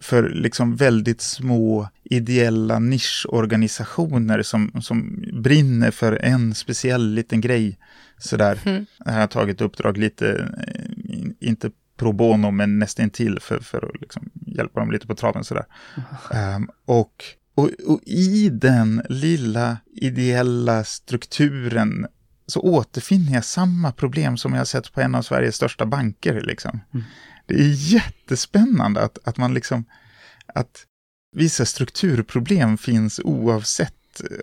[0.00, 7.78] för liksom väldigt små ideella nischorganisationer som, som brinner för en speciell liten grej.
[8.18, 8.58] Sådär.
[9.04, 14.00] Jag har tagit uppdrag lite, eh, in- inte pro bono, men nästintill för, för att
[14.00, 15.44] liksom hjälpa dem lite på traven.
[15.44, 15.64] Sådär.
[16.32, 22.06] Ehm, och, och, och i den lilla ideella strukturen
[22.46, 26.40] så återfinner jag samma problem som jag sett på en av Sveriges största banker.
[26.40, 26.80] Liksom.
[27.46, 29.84] Det är jättespännande att, att man liksom,
[30.46, 30.86] att
[31.36, 33.94] vissa strukturproblem finns oavsett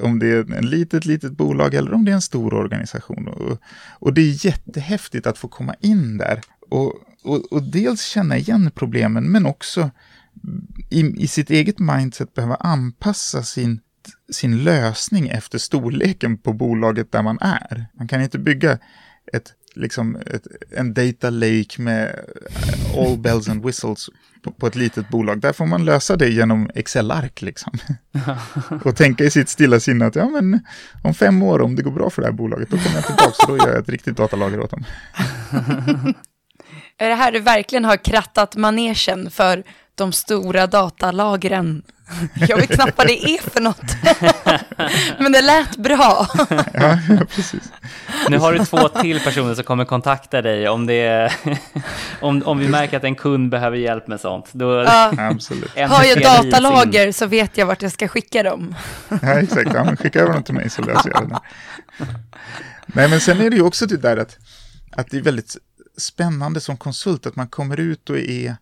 [0.02, 3.28] om det är en litet, litet bolag eller om det är en stor organisation.
[3.28, 3.58] Och,
[3.90, 8.72] och det är jättehäftigt att få komma in där och, och, och dels känna igen
[8.76, 9.92] problemen men också
[10.90, 13.80] i, i sitt eget mindset behöva anpassa sin,
[14.32, 17.86] sin lösning efter storleken på bolaget där man är.
[17.94, 18.80] Man kan inte bygga
[19.34, 22.20] ett, liksom ett, en data lake med
[22.98, 24.10] all bells and whistles
[24.44, 25.42] på, på ett litet bolag.
[25.42, 27.74] Där får man lösa det genom Excel-ark liksom.
[28.84, 30.60] och tänka i sitt stilla sinne att ja, men
[31.04, 33.44] om fem år, om det går bra för det här bolaget, då kommer jag tillbaka
[33.48, 34.86] och då gör jag ett riktigt datalager åt dem.
[36.98, 39.64] Är det här du verkligen har krattat manegen för
[39.96, 41.84] de stora datalagren?
[42.34, 43.82] Jag vet knappt vad det är för något.
[45.20, 46.28] Men det lät bra.
[46.74, 47.00] Ja,
[47.36, 47.72] precis.
[48.30, 51.34] Nu har du två till personer som kommer kontakta dig om, det,
[52.22, 54.50] om, om vi märker att en kund behöver hjälp med sånt.
[54.52, 55.12] Då, Ja.
[55.18, 55.78] Absolut.
[55.80, 58.76] Har jag datalager så vet jag vart jag ska skicka dem.
[59.22, 59.70] Ja, exakt.
[59.74, 61.40] Ja, men skicka över dem till mig så löser jag det.
[62.86, 64.38] Nej, men sen är det ju också det där att,
[64.92, 65.58] att det är väldigt
[65.98, 68.56] spännande som konsult att man kommer ut och är,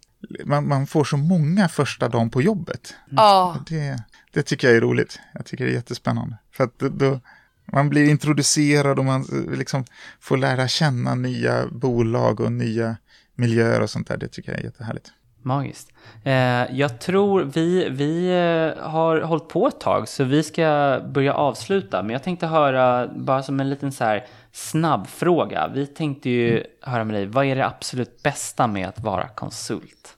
[0.46, 2.96] man, man får så många första dagen på jobbet.
[3.10, 4.04] Ja, Det,
[4.34, 5.20] det tycker jag är roligt.
[5.34, 6.38] Jag tycker det är jättespännande.
[6.52, 7.20] För att då- då,
[7.66, 9.86] man blir introducerad och man eh, liksom
[10.20, 12.98] får lära känna nya bolag och nya
[13.36, 14.18] miljöer och sånt där.
[14.18, 15.12] Det tycker jag är jättehärligt.
[15.42, 15.92] Magiskt.
[16.24, 16.34] Eh,
[16.78, 22.04] jag tror vi, vi eh, har hållit på ett tag så vi ska börja avsluta.
[22.04, 24.26] Men jag tänkte höra, bara som en liten så här
[24.58, 25.68] snabb fråga.
[25.68, 30.18] Vi tänkte ju höra med dig, vad är det absolut bästa med att vara konsult?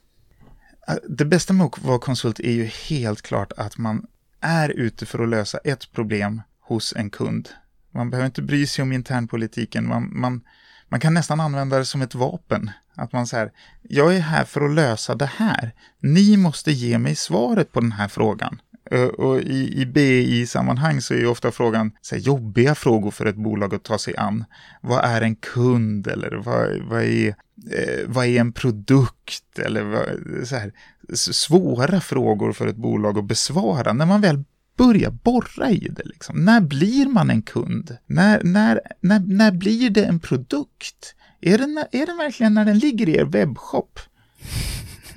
[1.08, 4.06] Det bästa med att vara konsult är ju helt klart att man
[4.40, 7.48] är ute för att lösa ett problem hos en kund.
[7.90, 9.88] Man behöver inte bry sig om internpolitiken.
[9.88, 10.40] Man, man,
[10.88, 12.70] man kan nästan använda det som ett vapen.
[12.94, 15.74] Att man säger, jag är här för att lösa det här.
[16.00, 18.60] Ni måste ge mig svaret på den här frågan.
[18.90, 23.26] Eh, och i, i BI-sammanhang så är ju ofta frågan så här, jobbiga frågor för
[23.26, 24.44] ett bolag att ta sig an.
[24.80, 29.58] Vad är en kund eller vad, vad, är, eh, vad är en produkt?
[29.58, 30.08] Eller vad,
[30.48, 30.72] så här,
[31.14, 34.44] svåra frågor för ett bolag att besvara när man väl
[34.76, 36.04] börjar borra i det.
[36.04, 36.44] Liksom.
[36.44, 37.96] När blir man en kund?
[38.06, 41.14] När, när, när, när blir det en produkt?
[41.40, 44.00] Är det, är det verkligen när den ligger i er webbshop?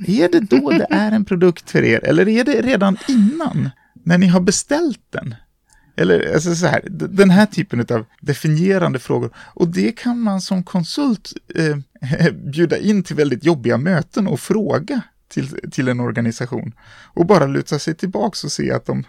[0.08, 2.06] Är det då det är en produkt för er?
[2.06, 3.70] Eller är det redan innan?
[4.04, 5.36] När ni har beställt den?
[5.96, 9.34] Eller alltså så här, den här typen av definierande frågor.
[9.38, 15.02] Och det kan man som konsult eh, bjuda in till väldigt jobbiga möten och fråga
[15.28, 16.74] till, till en organisation.
[17.14, 19.04] Och bara luta sig tillbaks och se att de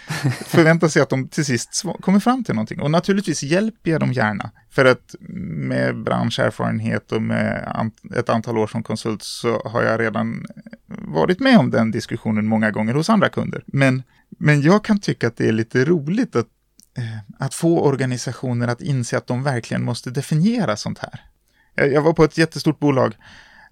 [0.46, 2.80] förväntar sig att de till sist kommer fram till någonting.
[2.80, 4.50] Och naturligtvis hjälper jag dem gärna.
[4.70, 10.46] För att med branscherfarenhet och med ett antal år som konsult så har jag redan
[10.86, 13.64] varit med om den diskussionen många gånger hos andra kunder.
[13.66, 14.02] Men,
[14.38, 16.46] men jag kan tycka att det är lite roligt att,
[16.96, 21.20] eh, att få organisationer att inse att de verkligen måste definiera sånt här.
[21.74, 23.14] Jag, jag var på ett jättestort bolag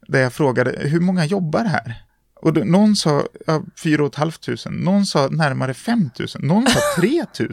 [0.08, 2.04] där jag frågade hur många jobbar här?
[2.42, 7.24] Och då, någon sa ja, 4 500, någon sa närmare 5 000, någon sa 3
[7.38, 7.50] 000.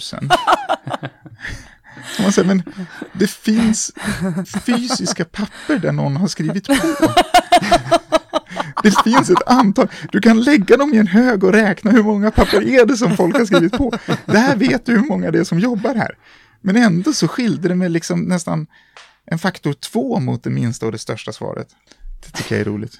[2.19, 2.63] Man säger, men
[3.13, 3.91] det finns
[4.65, 6.75] fysiska papper där någon har skrivit på.
[8.83, 12.31] Det finns ett antal, du kan lägga dem i en hög och räkna hur många
[12.31, 13.93] papper är det som folk har skrivit på.
[14.25, 16.17] Där vet du hur många det är som jobbar här.
[16.61, 18.67] Men ändå så skilde det med liksom nästan
[19.25, 21.67] en faktor två mot det minsta och det största svaret.
[22.25, 22.99] Det tycker jag är roligt.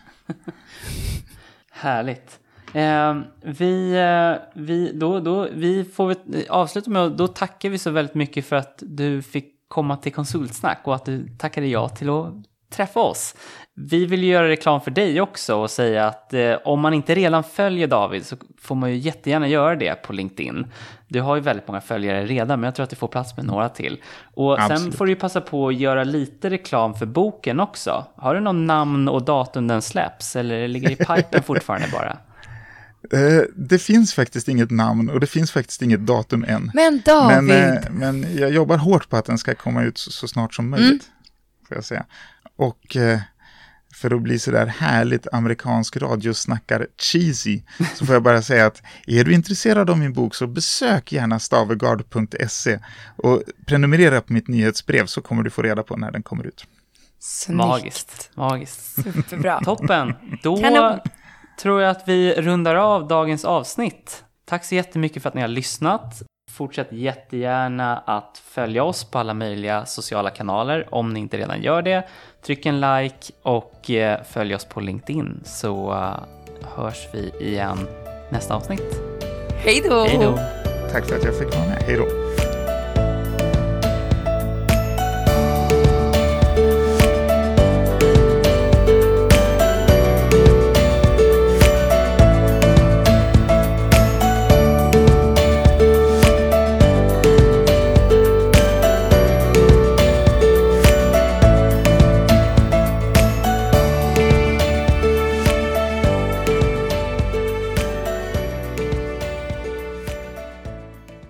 [1.80, 2.40] Härligt.
[2.74, 6.16] Eh, vi, eh, vi, då, då, vi får eh,
[6.50, 10.14] avsluta med att då tackar vi så väldigt mycket för att du fick komma till
[10.14, 12.34] konsultsnack och att du tackade ja till att
[12.70, 13.36] träffa oss.
[13.74, 17.16] Vi vill ju göra reklam för dig också och säga att eh, om man inte
[17.16, 20.68] redan följer David så får man ju jättegärna göra det på LinkedIn.
[21.08, 23.46] Du har ju väldigt många följare redan men jag tror att du får plats med
[23.46, 24.02] några till.
[24.34, 24.96] Och sen Absolut.
[24.96, 28.06] får du ju passa på att göra lite reklam för boken också.
[28.16, 32.18] Har du någon namn och datum den släpps eller ligger det i pipen fortfarande bara?
[33.12, 36.72] Eh, det finns faktiskt inget namn och det finns faktiskt inget datum än.
[36.74, 37.44] men David.
[37.44, 40.54] Men, eh, men jag jobbar hårt på att den ska komma ut så, så snart
[40.54, 41.04] som möjligt.
[41.68, 42.06] Får jag säga.
[42.58, 43.20] Och eh,
[43.94, 47.62] för att bli sådär härligt amerikansk radiosnackar cheesy
[47.96, 51.40] så får jag bara säga att är du intresserad av min bok så besök gärna
[51.40, 52.80] stavegard.se
[53.16, 56.66] och prenumerera på mitt nyhetsbrev så kommer du få reda på när den kommer ut.
[57.20, 57.58] Snyggt.
[57.58, 59.04] Magiskt, magiskt.
[59.04, 59.62] Superbra.
[59.64, 60.14] Toppen.
[60.44, 61.00] Då Kanon.
[61.62, 64.24] tror jag att vi rundar av dagens avsnitt.
[64.46, 66.22] Tack så jättemycket för att ni har lyssnat.
[66.52, 71.82] Fortsätt jättegärna att följa oss på alla möjliga sociala kanaler om ni inte redan gör
[71.82, 72.08] det.
[72.46, 76.14] Tryck en like och eh, följ oss på LinkedIn så eh,
[76.76, 77.88] hörs vi igen
[78.30, 79.02] nästa avsnitt.
[79.58, 80.04] Hej då.
[80.04, 80.40] Hej då!
[80.92, 81.84] Tack för att jag fick vara med.
[81.84, 82.27] Hej då!